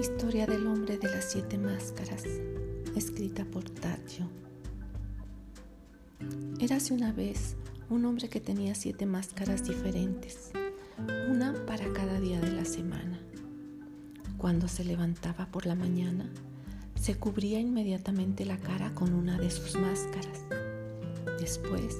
Historia 0.00 0.46
del 0.46 0.66
hombre 0.66 0.98
de 0.98 1.08
las 1.08 1.24
siete 1.24 1.56
máscaras, 1.56 2.22
escrita 2.94 3.46
por 3.46 3.64
Taggio. 3.70 4.28
Érase 6.60 6.92
una 6.92 7.12
vez 7.12 7.56
un 7.88 8.04
hombre 8.04 8.28
que 8.28 8.38
tenía 8.38 8.74
siete 8.74 9.06
máscaras 9.06 9.64
diferentes, 9.64 10.50
una 11.30 11.54
para 11.64 11.90
cada 11.94 12.20
día 12.20 12.38
de 12.42 12.52
la 12.52 12.66
semana. 12.66 13.18
Cuando 14.36 14.68
se 14.68 14.84
levantaba 14.84 15.46
por 15.46 15.64
la 15.64 15.74
mañana, 15.74 16.30
se 16.94 17.14
cubría 17.14 17.58
inmediatamente 17.58 18.44
la 18.44 18.58
cara 18.58 18.94
con 18.94 19.14
una 19.14 19.38
de 19.38 19.50
sus 19.50 19.76
máscaras. 19.76 20.44
Después, 21.40 21.96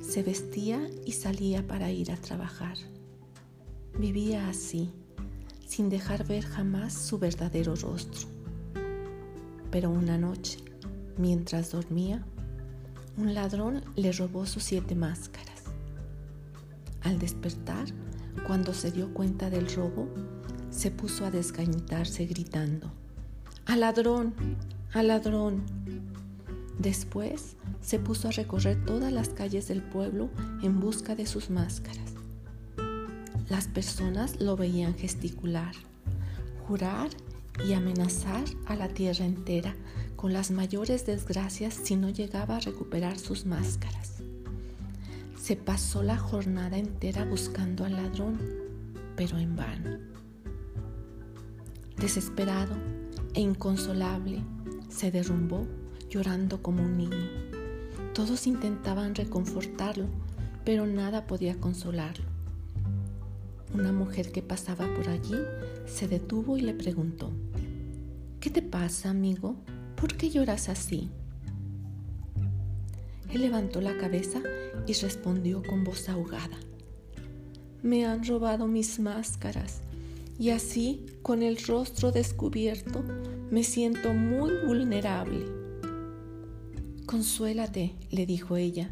se 0.00 0.22
vestía 0.22 0.88
y 1.04 1.12
salía 1.12 1.66
para 1.66 1.90
ir 1.90 2.12
a 2.12 2.16
trabajar. 2.16 2.78
Vivía 3.98 4.48
así 4.48 4.90
sin 5.66 5.90
dejar 5.90 6.26
ver 6.26 6.44
jamás 6.44 6.94
su 6.94 7.18
verdadero 7.18 7.74
rostro. 7.76 8.28
Pero 9.70 9.90
una 9.90 10.16
noche, 10.16 10.58
mientras 11.18 11.72
dormía, 11.72 12.24
un 13.18 13.34
ladrón 13.34 13.82
le 13.96 14.12
robó 14.12 14.46
sus 14.46 14.62
siete 14.62 14.94
máscaras. 14.94 15.64
Al 17.02 17.18
despertar, 17.18 17.86
cuando 18.46 18.72
se 18.72 18.92
dio 18.92 19.12
cuenta 19.12 19.50
del 19.50 19.72
robo, 19.74 20.08
se 20.70 20.90
puso 20.90 21.24
a 21.24 21.30
desgañitarse 21.30 22.26
gritando, 22.26 22.90
¡Al 23.66 23.80
ladrón! 23.80 24.34
¡Al 24.92 25.08
ladrón! 25.08 25.62
Después 26.78 27.56
se 27.80 27.98
puso 27.98 28.28
a 28.28 28.32
recorrer 28.32 28.84
todas 28.84 29.12
las 29.12 29.30
calles 29.30 29.68
del 29.68 29.82
pueblo 29.82 30.28
en 30.62 30.78
busca 30.80 31.16
de 31.16 31.26
sus 31.26 31.50
máscaras. 31.50 32.12
Las 33.48 33.68
personas 33.68 34.40
lo 34.40 34.56
veían 34.56 34.94
gesticular, 34.94 35.72
jurar 36.66 37.10
y 37.64 37.74
amenazar 37.74 38.44
a 38.66 38.74
la 38.74 38.88
tierra 38.88 39.24
entera 39.24 39.74
con 40.16 40.32
las 40.32 40.50
mayores 40.50 41.06
desgracias 41.06 41.74
si 41.74 41.94
no 41.94 42.10
llegaba 42.10 42.56
a 42.56 42.60
recuperar 42.60 43.18
sus 43.20 43.46
máscaras. 43.46 44.14
Se 45.40 45.54
pasó 45.54 46.02
la 46.02 46.18
jornada 46.18 46.76
entera 46.76 47.24
buscando 47.24 47.84
al 47.84 47.92
ladrón, 47.92 48.36
pero 49.14 49.38
en 49.38 49.54
vano. 49.54 49.98
Desesperado 51.98 52.74
e 53.34 53.40
inconsolable, 53.42 54.42
se 54.88 55.12
derrumbó 55.12 55.68
llorando 56.10 56.62
como 56.62 56.82
un 56.82 56.98
niño. 56.98 57.30
Todos 58.12 58.48
intentaban 58.48 59.14
reconfortarlo, 59.14 60.06
pero 60.64 60.84
nada 60.84 61.28
podía 61.28 61.60
consolarlo. 61.60 62.35
Una 63.76 63.92
mujer 63.92 64.32
que 64.32 64.40
pasaba 64.40 64.88
por 64.94 65.06
allí 65.10 65.36
se 65.84 66.08
detuvo 66.08 66.56
y 66.56 66.62
le 66.62 66.72
preguntó, 66.72 67.30
¿Qué 68.40 68.48
te 68.48 68.62
pasa, 68.62 69.10
amigo? 69.10 69.54
¿Por 69.96 70.16
qué 70.16 70.30
lloras 70.30 70.70
así? 70.70 71.10
Él 73.30 73.42
levantó 73.42 73.82
la 73.82 73.98
cabeza 73.98 74.40
y 74.86 74.94
respondió 74.94 75.62
con 75.62 75.84
voz 75.84 76.08
ahogada, 76.08 76.56
Me 77.82 78.06
han 78.06 78.24
robado 78.24 78.66
mis 78.66 78.98
máscaras 78.98 79.82
y 80.38 80.50
así, 80.50 81.04
con 81.20 81.42
el 81.42 81.58
rostro 81.58 82.12
descubierto, 82.12 83.04
me 83.50 83.62
siento 83.62 84.14
muy 84.14 84.52
vulnerable. 84.66 85.44
Consuélate, 87.04 87.92
le 88.10 88.24
dijo 88.24 88.56
ella, 88.56 88.88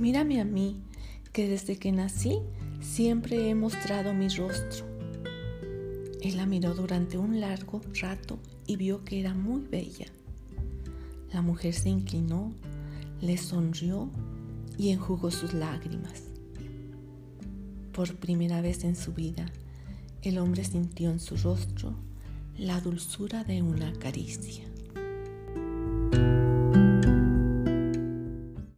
mírame 0.00 0.40
a 0.40 0.44
mí, 0.44 0.82
que 1.32 1.48
desde 1.48 1.76
que 1.78 1.92
nací 1.92 2.40
siempre 2.84 3.48
he 3.48 3.54
mostrado 3.54 4.12
mi 4.12 4.28
rostro. 4.28 4.86
Él 6.20 6.36
la 6.36 6.46
miró 6.46 6.74
durante 6.74 7.18
un 7.18 7.40
largo 7.40 7.80
rato 8.00 8.38
y 8.66 8.76
vio 8.76 9.04
que 9.04 9.18
era 9.18 9.34
muy 9.34 9.62
bella. 9.62 10.06
La 11.32 11.42
mujer 11.42 11.74
se 11.74 11.88
inclinó, 11.88 12.52
le 13.20 13.36
sonrió 13.36 14.10
y 14.78 14.90
enjugó 14.90 15.30
sus 15.30 15.54
lágrimas. 15.54 16.24
Por 17.92 18.14
primera 18.16 18.60
vez 18.60 18.84
en 18.84 18.96
su 18.96 19.12
vida, 19.12 19.46
el 20.22 20.38
hombre 20.38 20.64
sintió 20.64 21.10
en 21.10 21.20
su 21.20 21.36
rostro 21.36 21.94
la 22.56 22.80
dulzura 22.80 23.44
de 23.44 23.62
una 23.62 23.92
caricia. 23.94 24.64